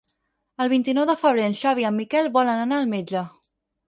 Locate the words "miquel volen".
1.99-2.63